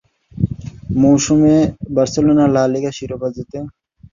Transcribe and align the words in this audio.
মৌসুমে 1.01 1.55
Barcelona 1.95 2.45
La 2.53 2.63
Liga 2.73 2.91
শিরোপা 2.97 3.27
জেতে। 3.35 3.57